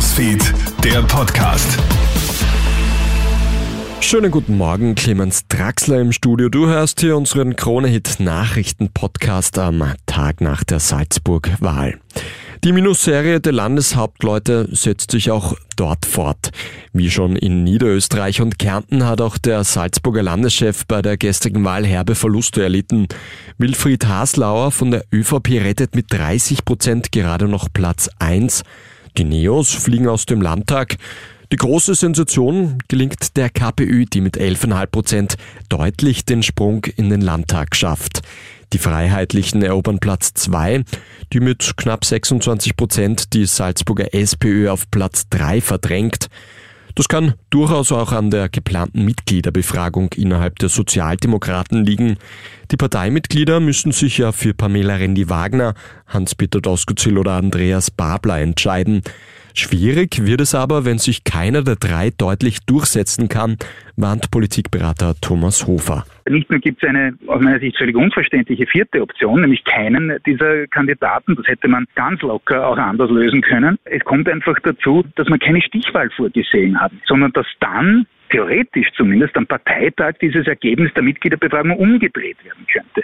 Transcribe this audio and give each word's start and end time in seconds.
Newsfeed, 0.00 0.54
der 0.82 1.02
Podcast. 1.02 1.78
Schönen 4.00 4.30
guten 4.30 4.56
Morgen, 4.56 4.94
Clemens 4.94 5.46
Draxler 5.46 6.00
im 6.00 6.12
Studio. 6.12 6.48
Du 6.48 6.68
hörst 6.68 7.00
hier 7.00 7.18
unseren 7.18 7.54
Krone-Hit-Nachrichten-Podcast 7.54 9.58
am 9.58 9.84
Tag 10.06 10.40
nach 10.40 10.64
der 10.64 10.80
Salzburg-Wahl. 10.80 12.00
Die 12.64 12.72
Minusserie 12.72 13.40
der 13.40 13.52
Landeshauptleute 13.52 14.70
setzt 14.72 15.10
sich 15.10 15.30
auch 15.30 15.54
dort 15.76 16.06
fort. 16.06 16.48
Wie 16.94 17.10
schon 17.10 17.36
in 17.36 17.62
Niederösterreich 17.62 18.40
und 18.40 18.58
Kärnten 18.58 19.04
hat 19.04 19.20
auch 19.20 19.36
der 19.36 19.64
Salzburger 19.64 20.22
Landeschef 20.22 20.86
bei 20.86 21.02
der 21.02 21.18
gestrigen 21.18 21.62
Wahl 21.64 21.84
herbe 21.84 22.14
Verluste 22.14 22.62
erlitten. 22.62 23.06
Wilfried 23.58 24.06
Haslauer 24.06 24.70
von 24.70 24.92
der 24.92 25.04
ÖVP 25.12 25.60
rettet 25.62 25.94
mit 25.94 26.10
30 26.10 26.64
Prozent 26.64 27.12
gerade 27.12 27.48
noch 27.48 27.68
Platz 27.70 28.08
1. 28.18 28.62
Die 29.16 29.24
Neos 29.24 29.72
fliegen 29.72 30.08
aus 30.08 30.26
dem 30.26 30.40
Landtag. 30.40 30.96
Die 31.52 31.56
große 31.56 31.96
Sensation 31.96 32.78
gelingt 32.86 33.36
der 33.36 33.50
KPÖ, 33.50 34.04
die 34.04 34.20
mit 34.20 34.38
11,5 34.38 34.86
Prozent 34.86 35.36
deutlich 35.68 36.24
den 36.24 36.44
Sprung 36.44 36.84
in 36.96 37.10
den 37.10 37.20
Landtag 37.20 37.74
schafft. 37.74 38.22
Die 38.72 38.78
Freiheitlichen 38.78 39.60
erobern 39.62 39.98
Platz 39.98 40.32
2, 40.34 40.84
die 41.32 41.40
mit 41.40 41.76
knapp 41.76 42.04
26 42.04 42.76
Prozent 42.76 43.32
die 43.32 43.46
Salzburger 43.46 44.14
SPÖ 44.14 44.70
auf 44.70 44.88
Platz 44.92 45.28
3 45.30 45.60
verdrängt. 45.60 46.28
Das 46.94 47.08
kann 47.08 47.34
durchaus 47.50 47.92
auch 47.92 48.12
an 48.12 48.30
der 48.30 48.48
geplanten 48.48 49.04
Mitgliederbefragung 49.04 50.12
innerhalb 50.14 50.58
der 50.58 50.68
Sozialdemokraten 50.68 51.84
liegen. 51.84 52.16
Die 52.70 52.76
Parteimitglieder 52.76 53.60
müssen 53.60 53.92
sich 53.92 54.18
ja 54.18 54.32
für 54.32 54.54
Pamela 54.54 54.96
Rendi-Wagner, 54.96 55.74
Hans-Peter 56.06 56.60
Doskozil 56.60 57.18
oder 57.18 57.32
Andreas 57.32 57.90
Babler 57.90 58.40
entscheiden. 58.40 59.02
Schwierig 59.54 60.26
wird 60.26 60.40
es 60.40 60.54
aber, 60.54 60.84
wenn 60.84 60.98
sich 60.98 61.24
keiner 61.24 61.62
der 61.62 61.76
drei 61.76 62.10
deutlich 62.16 62.64
durchsetzen 62.66 63.28
kann, 63.28 63.56
warnt 63.96 64.30
Politikberater 64.30 65.14
Thomas 65.20 65.66
Hofer. 65.66 66.04
Nicht 66.28 66.50
nur 66.50 66.60
gibt 66.60 66.82
es 66.82 66.88
eine 66.88 67.14
aus 67.26 67.40
meiner 67.42 67.58
Sicht 67.58 67.76
völlig 67.76 67.96
unverständliche 67.96 68.66
vierte 68.66 69.02
Option, 69.02 69.40
nämlich 69.40 69.64
keinen 69.64 70.16
dieser 70.26 70.66
Kandidaten. 70.68 71.36
Das 71.36 71.46
hätte 71.46 71.68
man 71.68 71.86
ganz 71.94 72.22
locker 72.22 72.66
auch 72.66 72.78
anders 72.78 73.10
lösen 73.10 73.42
können. 73.42 73.78
Es 73.84 74.04
kommt 74.04 74.28
einfach 74.28 74.56
dazu, 74.62 75.04
dass 75.16 75.28
man 75.28 75.38
keine 75.38 75.60
Stichwahl 75.60 76.10
vorgesehen 76.10 76.80
hat, 76.80 76.92
sondern 77.06 77.32
dass 77.32 77.46
dann 77.60 78.06
theoretisch 78.30 78.88
zumindest 78.96 79.36
am 79.36 79.46
Parteitag 79.46 80.14
dieses 80.20 80.46
Ergebnis 80.46 80.92
der 80.94 81.02
Mitgliederbefragung 81.02 81.76
umgedreht 81.76 82.36
werden 82.44 82.66
könnte. 82.72 83.02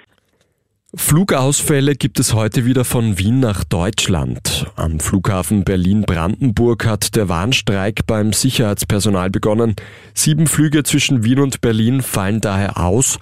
Flugausfälle 0.97 1.94
gibt 1.94 2.19
es 2.19 2.33
heute 2.33 2.64
wieder 2.64 2.84
von 2.84 3.19
Wien 3.19 3.39
nach 3.39 3.64
Deutschland. 3.64 4.66
Am 4.77 4.98
Flughafen 4.98 5.62
Berlin-Brandenburg 5.62 6.86
hat 6.86 7.14
der 7.14 7.28
Warnstreik 7.28 8.06
beim 8.06 8.33
Sicherheitspersonal 8.33 9.30
begonnen. 9.30 9.77
Sieben 10.14 10.47
Flüge 10.47 10.83
zwischen 10.83 11.22
Wien 11.22 11.38
und 11.38 11.61
Berlin 11.61 12.03
fallen 12.03 12.41
daher 12.41 12.78
aus. 12.78 13.19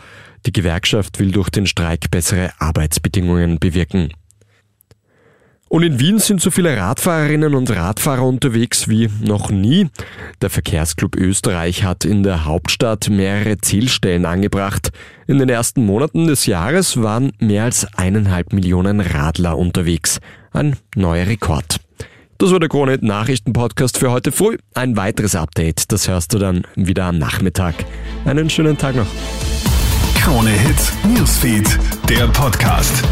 Die 0.47 0.53
Gewerkschaft 0.53 1.19
will 1.19 1.33
durch 1.33 1.51
den 1.51 1.67
Streik 1.67 2.11
bessere 2.11 2.53
Arbeitsbedingungen 2.59 3.59
bewirken. 3.59 4.15
Und 5.75 5.83
in 5.83 5.99
Wien 5.99 6.21
sind 6.21 6.41
so 6.41 6.53
viele 6.53 6.77
Radfahrerinnen 6.77 7.53
und 7.53 7.69
Radfahrer 7.69 8.23
unterwegs 8.23 8.87
wie 8.89 9.11
noch 9.21 9.51
nie. 9.51 9.89
Der 10.41 10.49
Verkehrsclub 10.49 11.17
Österreich 11.17 11.83
hat 11.83 12.05
in 12.05 12.23
der 12.23 12.45
Hauptstadt 12.45 13.11
mehrere 13.11 13.59
Zielstellen 13.59 14.25
angebracht. 14.25 14.93
In 15.27 15.41
den 15.41 15.49
ersten 15.49 15.85
Monaten 15.85 16.29
des 16.29 16.47
Jahres 16.47 17.03
waren 17.03 17.33
mehr 17.41 17.65
als 17.65 17.89
eineinhalb 17.97 18.53
Millionen 18.53 19.01
Radler 19.01 19.59
unterwegs. 19.59 20.21
Ein 20.53 20.77
neuer 20.95 21.27
Rekord. 21.27 21.81
Das 22.39 22.53
war 22.53 22.61
der 22.61 22.69
Krone 22.69 22.97
Nachrichten-Podcast 23.01 23.99
für 23.99 24.13
heute 24.13 24.31
früh. 24.31 24.59
Ein 24.75 24.97
weiteres 24.97 25.35
Update, 25.35 25.91
das 25.91 26.07
hörst 26.07 26.33
du 26.35 26.39
dann 26.39 26.63
wieder 26.77 27.07
am 27.07 27.19
Nachmittag. 27.19 27.75
Einen 28.25 28.49
schönen 28.49 28.79
Tag 28.79 28.95
noch. 28.95 29.09
Krone 30.23 30.51
Hits, 30.51 30.93
Newsfeed, 31.03 31.67
der 32.09 32.29
Podcast. 32.29 33.03